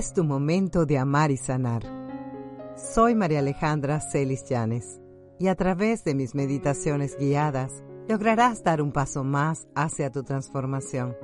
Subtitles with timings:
[0.00, 1.82] Es tu momento de amar y sanar.
[2.74, 4.98] Soy María Alejandra Celis Llanes
[5.38, 11.14] y a través de mis meditaciones guiadas lograrás dar un paso más hacia tu transformación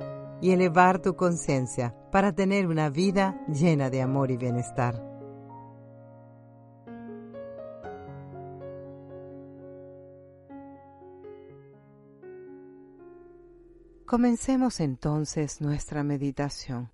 [0.41, 5.03] y elevar tu conciencia para tener una vida llena de amor y bienestar.
[14.05, 16.91] Comencemos entonces nuestra meditación.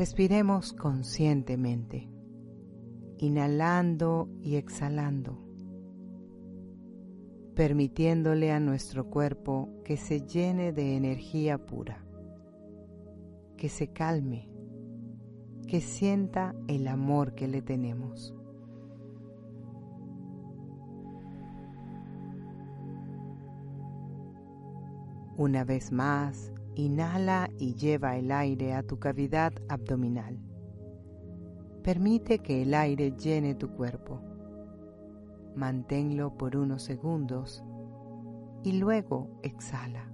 [0.00, 2.08] Respiremos conscientemente,
[3.18, 5.38] inhalando y exhalando,
[7.54, 12.02] permitiéndole a nuestro cuerpo que se llene de energía pura,
[13.58, 14.48] que se calme,
[15.66, 18.34] que sienta el amor que le tenemos.
[25.36, 30.38] Una vez más, Inhala y lleva el aire a tu cavidad abdominal.
[31.82, 34.22] Permite que el aire llene tu cuerpo.
[35.54, 37.62] Manténlo por unos segundos
[38.64, 40.10] y luego exhala.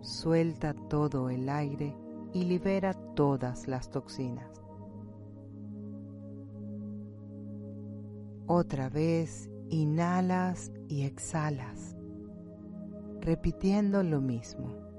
[0.00, 1.96] Suelta todo el aire
[2.32, 4.60] y libera todas las toxinas.
[8.48, 11.96] Otra vez inhalas y exhalas,
[13.20, 14.89] repitiendo lo mismo.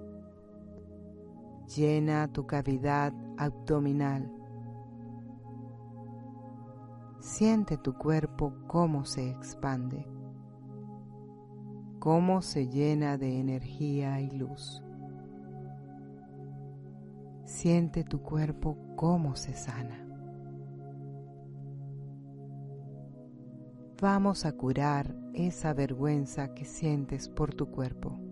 [1.76, 4.30] Llena tu cavidad abdominal.
[7.20, 10.06] Siente tu cuerpo cómo se expande,
[12.00, 14.84] cómo se llena de energía y luz.
[17.46, 20.06] Siente tu cuerpo cómo se sana.
[24.02, 28.31] Vamos a curar esa vergüenza que sientes por tu cuerpo.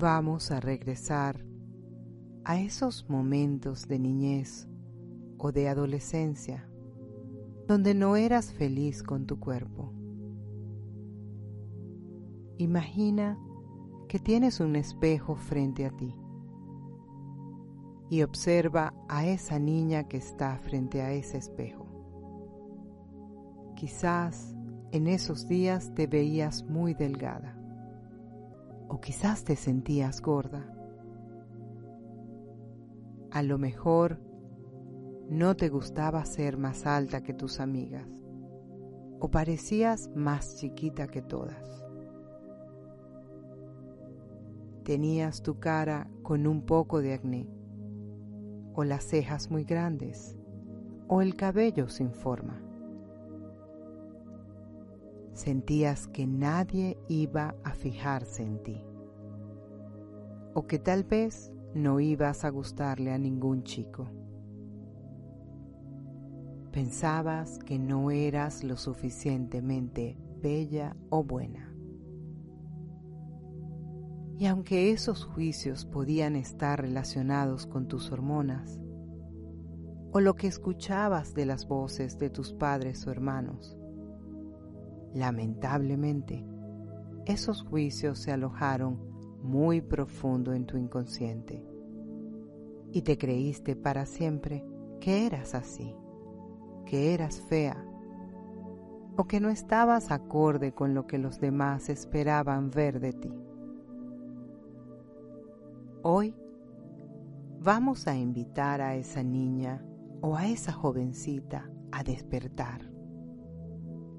[0.00, 1.44] Vamos a regresar
[2.44, 4.66] a esos momentos de niñez
[5.36, 6.66] o de adolescencia
[7.68, 9.92] donde no eras feliz con tu cuerpo.
[12.56, 13.38] Imagina
[14.08, 16.16] que tienes un espejo frente a ti
[18.08, 21.86] y observa a esa niña que está frente a ese espejo.
[23.76, 24.56] Quizás
[24.92, 27.59] en esos días te veías muy delgada
[28.90, 30.66] o quizás te sentías gorda.
[33.30, 34.18] A lo mejor
[35.28, 38.08] no te gustaba ser más alta que tus amigas
[39.20, 41.84] o parecías más chiquita que todas.
[44.82, 47.48] Tenías tu cara con un poco de acné
[48.74, 50.36] o las cejas muy grandes
[51.06, 52.60] o el cabello sin forma.
[55.40, 58.84] Sentías que nadie iba a fijarse en ti
[60.52, 64.10] o que tal vez no ibas a gustarle a ningún chico.
[66.72, 71.74] Pensabas que no eras lo suficientemente bella o buena.
[74.36, 78.78] Y aunque esos juicios podían estar relacionados con tus hormonas,
[80.12, 83.79] o lo que escuchabas de las voces de tus padres o hermanos,
[85.14, 86.44] lamentablemente,
[87.26, 88.98] esos juicios se alojaron
[89.42, 91.64] muy profundo en tu inconsciente
[92.92, 94.64] y te creíste para siempre
[95.00, 95.94] que eras así,
[96.86, 97.84] que eras fea
[99.16, 103.32] o que no estabas acorde con lo que los demás esperaban ver de ti.
[106.02, 106.34] Hoy
[107.60, 109.84] vamos a invitar a esa niña
[110.22, 112.89] o a esa jovencita a despertar,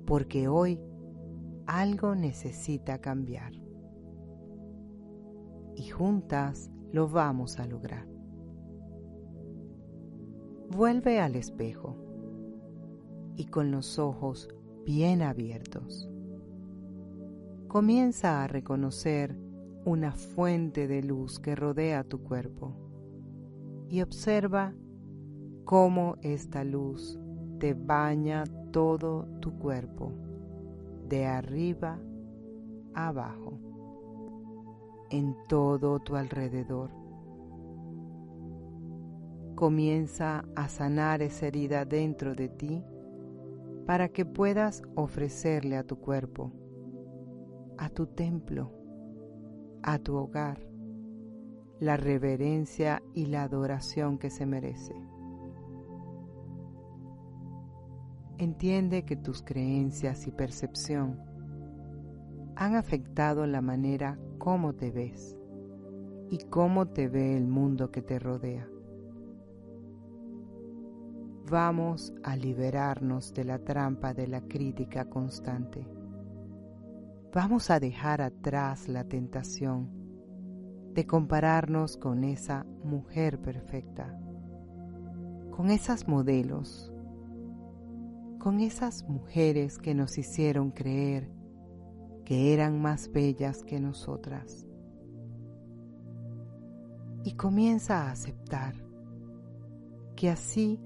[0.06, 0.79] porque hoy
[1.66, 3.53] algo necesita cambiar
[5.75, 8.07] y juntas lo vamos a lograr.
[10.69, 11.97] Vuelve al espejo
[13.35, 14.50] y con los ojos
[14.85, 16.09] bien abiertos.
[17.68, 19.38] Comienza a reconocer
[19.86, 22.75] una fuente de luz que rodea tu cuerpo
[23.89, 24.74] y observa
[25.65, 27.19] cómo esta luz
[27.59, 30.12] te baña todo tu cuerpo,
[31.07, 32.00] de arriba
[32.94, 33.59] abajo
[35.09, 36.89] en todo tu alrededor.
[39.56, 42.83] Comienza a sanar esa herida dentro de ti
[43.85, 46.51] para que puedas ofrecerle a tu cuerpo,
[47.77, 48.71] a tu templo,
[49.83, 50.65] a tu hogar,
[51.79, 55.11] la reverencia y la adoración que se merece.
[58.42, 61.20] Entiende que tus creencias y percepción
[62.56, 65.38] han afectado la manera cómo te ves
[66.32, 68.68] y cómo te ve el mundo que te rodea.
[71.52, 75.88] Vamos a liberarnos de la trampa de la crítica constante.
[77.32, 79.88] Vamos a dejar atrás la tentación
[80.96, 84.20] de compararnos con esa mujer perfecta,
[85.52, 86.92] con esas modelos,
[88.42, 91.30] con esas mujeres que nos hicieron creer
[92.26, 94.66] que eran más bellas que nosotras.
[97.24, 98.74] Y comienza a aceptar
[100.16, 100.80] que así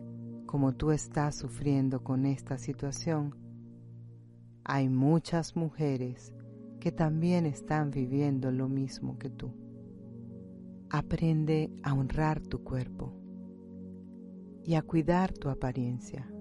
[0.46, 3.34] como tú estás sufriendo con esta situación,
[4.66, 6.34] hay muchas mujeres
[6.82, 9.54] que también están viviendo lo mismo que tú.
[10.90, 13.14] Aprende a honrar tu cuerpo
[14.66, 16.35] y a cuidar tu apariencia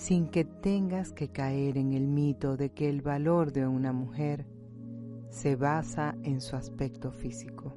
[0.00, 4.46] sin que tengas que caer en el mito de que el valor de una mujer
[5.28, 7.74] se basa en su aspecto físico.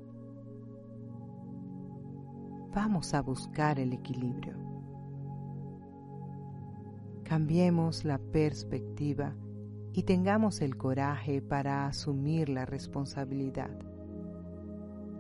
[2.73, 4.53] Vamos a buscar el equilibrio.
[7.25, 9.35] Cambiemos la perspectiva
[9.91, 13.77] y tengamos el coraje para asumir la responsabilidad,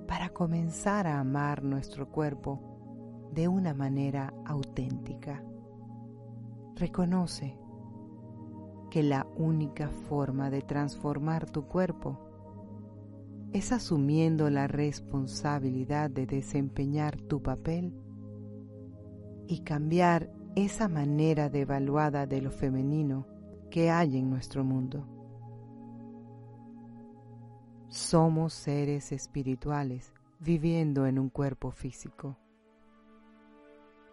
[0.07, 5.43] para comenzar a amar nuestro cuerpo de una manera auténtica.
[6.83, 7.57] Reconoce
[8.91, 12.19] que la única forma de transformar tu cuerpo
[13.53, 17.93] es asumiendo la responsabilidad de desempeñar tu papel
[19.47, 23.27] y cambiar esa manera devaluada de lo femenino
[23.71, 25.07] que hay en nuestro mundo.
[27.87, 32.42] Somos seres espirituales viviendo en un cuerpo físico.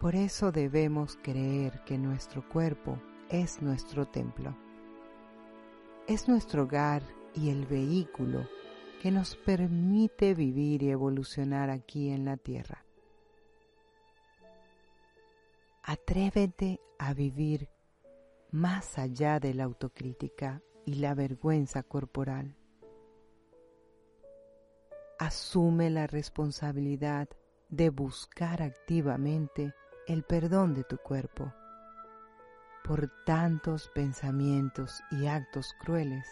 [0.00, 2.99] Por eso debemos creer que nuestro cuerpo
[3.29, 4.56] es nuestro templo.
[6.08, 7.02] Es nuestro hogar
[7.35, 8.49] y el vehículo
[9.02, 12.82] que nos permite vivir y evolucionar aquí en la tierra.
[15.82, 17.69] Atrévete a vivir
[18.53, 22.56] más allá de la autocrítica y la vergüenza corporal.
[25.19, 27.29] Asume la responsabilidad
[27.69, 29.75] de buscar activamente
[30.11, 31.55] el perdón de tu cuerpo
[32.83, 36.27] por tantos pensamientos y actos crueles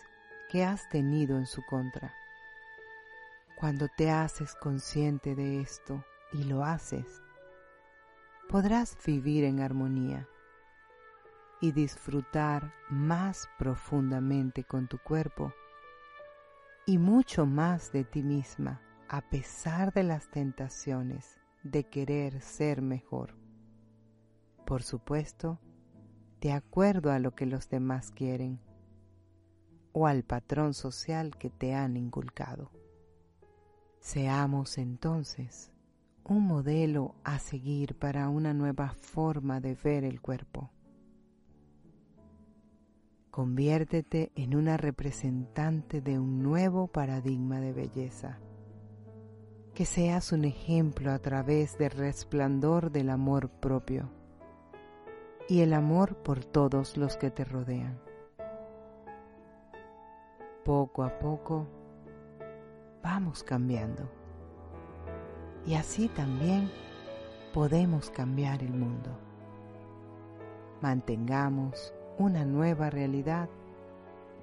[0.51, 2.13] que has tenido en su contra.
[3.57, 7.23] Cuando te haces consciente de esto y lo haces,
[8.49, 10.29] podrás vivir en armonía
[11.61, 15.55] y disfrutar más profundamente con tu cuerpo
[16.85, 23.39] y mucho más de ti misma a pesar de las tentaciones de querer ser mejor
[24.69, 25.59] por supuesto,
[26.43, 28.61] de acuerdo a lo que los demás quieren
[29.93, 32.70] o al patrón social que te han inculcado.
[33.99, 35.73] Seamos entonces
[36.23, 40.71] un modelo a seguir para una nueva forma de ver el cuerpo.
[43.31, 48.38] Conviértete en una representante de un nuevo paradigma de belleza.
[49.73, 54.18] Que seas un ejemplo a través del resplandor del amor propio
[55.49, 57.99] y el amor por todos los que te rodean.
[60.62, 61.67] Poco a poco
[63.02, 64.02] vamos cambiando
[65.67, 66.71] y así también
[67.55, 69.11] podemos cambiar el mundo.
[70.83, 73.49] Mantengamos una nueva realidad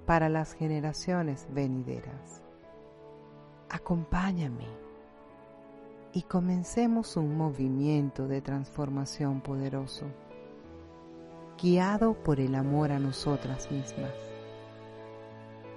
[0.07, 2.41] para las generaciones venideras.
[3.69, 4.67] Acompáñame
[6.13, 10.05] y comencemos un movimiento de transformación poderoso
[11.62, 14.12] guiado por el amor a nosotras mismas.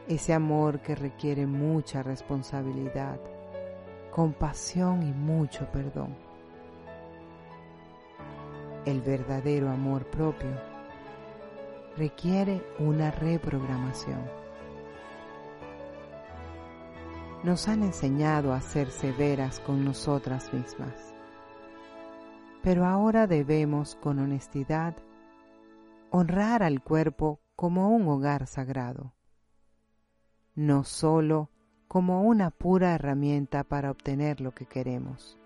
[0.09, 3.21] Ese amor que requiere mucha responsabilidad,
[4.11, 6.17] compasión y mucho perdón.
[8.85, 10.51] El verdadero amor propio
[11.97, 14.23] requiere una reprogramación.
[17.45, 21.15] Nos han enseñado a ser severas con nosotras mismas,
[22.63, 24.97] pero ahora debemos con honestidad
[26.19, 29.15] honrar al cuerpo como un hogar sagrado,
[30.57, 31.51] no solo
[31.87, 35.39] como una pura herramienta para obtener lo que queremos.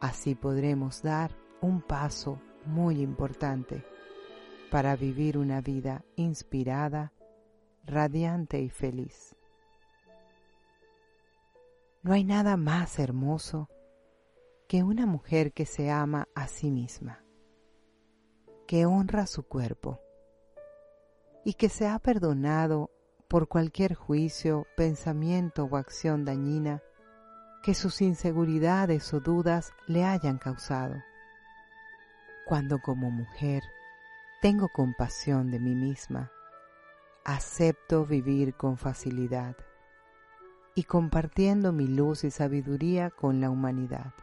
[0.00, 3.84] Así podremos dar un paso muy importante
[4.72, 7.12] para vivir una vida inspirada,
[7.84, 9.36] radiante y feliz.
[12.02, 13.68] No hay nada más hermoso
[14.66, 17.21] que una mujer que se ama a sí misma
[18.72, 20.00] que honra su cuerpo
[21.44, 22.90] y que se ha perdonado
[23.28, 26.82] por cualquier juicio, pensamiento o acción dañina
[27.62, 30.94] que sus inseguridades o dudas le hayan causado.
[32.46, 33.62] Cuando como mujer
[34.40, 36.32] tengo compasión de mí misma,
[37.26, 39.54] acepto vivir con facilidad
[40.74, 44.14] y compartiendo mi luz y sabiduría con la humanidad.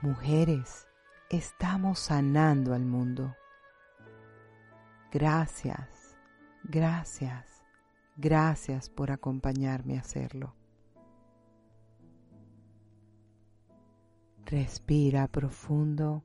[0.00, 0.86] Mujeres,
[1.32, 3.34] estamos sanando al mundo.
[5.10, 6.14] Gracias,
[6.62, 7.64] gracias,
[8.16, 10.54] gracias por acompañarme a hacerlo.
[14.44, 16.22] Respira profundo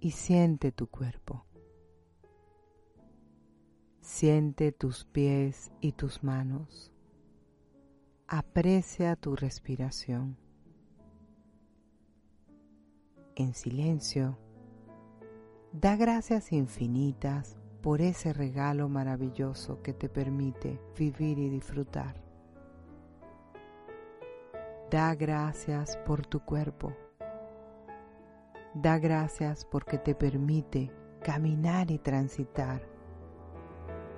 [0.00, 1.44] y siente tu cuerpo.
[4.00, 6.92] Siente tus pies y tus manos.
[8.26, 10.45] Aprecia tu respiración.
[13.38, 14.38] En silencio,
[15.70, 22.16] da gracias infinitas por ese regalo maravilloso que te permite vivir y disfrutar.
[24.90, 26.94] Da gracias por tu cuerpo.
[28.72, 30.90] Da gracias porque te permite
[31.22, 32.80] caminar y transitar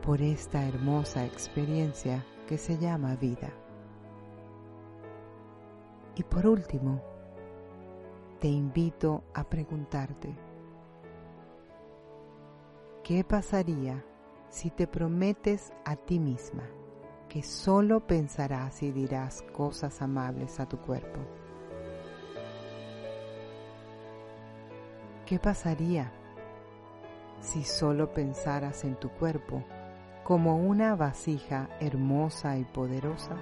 [0.01, 3.51] por esta hermosa experiencia que se llama vida.
[6.15, 7.08] Y por último,
[8.41, 10.33] te invito a preguntarte,
[13.03, 14.05] ¿qué pasaría
[14.49, 16.63] si te prometes a ti misma
[17.29, 21.19] que solo pensarás y dirás cosas amables a tu cuerpo?
[25.27, 26.13] ¿Qué pasaría
[27.41, 29.65] si solo pensaras en tu cuerpo
[30.23, 33.37] como una vasija hermosa y poderosa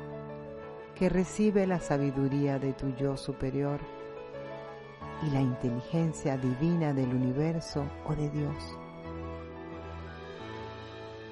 [0.95, 3.81] que recibe la sabiduría de tu yo superior
[5.23, 8.79] y la inteligencia divina del universo o de Dios.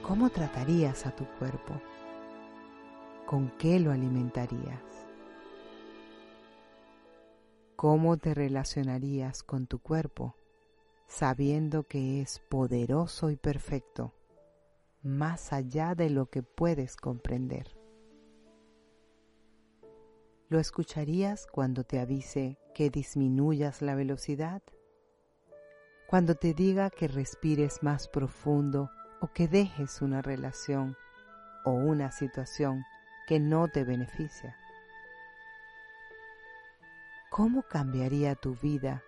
[0.02, 1.80] ¿Cómo tratarías a tu cuerpo?
[3.26, 4.82] ¿Con qué lo alimentarías?
[7.76, 10.36] ¿Cómo te relacionarías con tu cuerpo
[11.06, 14.14] sabiendo que es poderoso y perfecto?
[15.04, 17.83] más allá de lo que puedes comprender.
[20.54, 24.62] ¿Lo escucharías cuando te avise que disminuyas la velocidad?
[26.06, 28.88] Cuando te diga que respires más profundo
[29.20, 30.96] o que dejes una relación
[31.64, 32.84] o una situación
[33.26, 34.56] que no te beneficia.
[37.30, 39.02] ¿Cómo cambiaría tu vida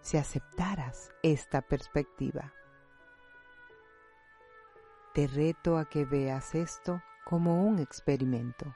[0.00, 2.54] si aceptaras esta perspectiva?
[5.12, 8.74] Te reto a que veas esto como un experimento.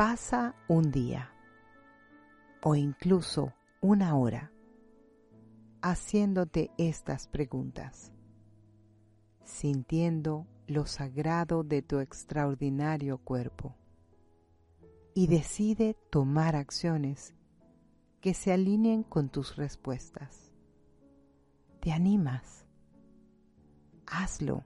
[0.00, 1.30] Pasa un día
[2.62, 3.52] o incluso
[3.82, 4.50] una hora
[5.82, 8.10] haciéndote estas preguntas,
[9.44, 13.76] sintiendo lo sagrado de tu extraordinario cuerpo
[15.12, 17.34] y decide tomar acciones
[18.22, 20.50] que se alineen con tus respuestas.
[21.80, 22.66] ¿Te animas?
[24.06, 24.64] hazlo.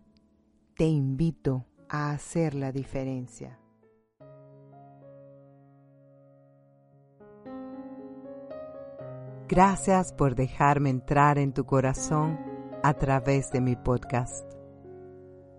[0.77, 3.59] Te invito a hacer la diferencia.
[9.55, 12.41] Gracias por dejarme entrar en tu corazón
[12.83, 14.45] a través de mi podcast.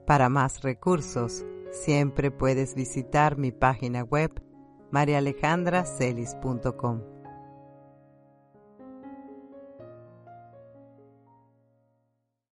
[0.05, 4.33] Para más recursos, siempre puedes visitar mi página web
[4.91, 7.14] marialejandracelis.com.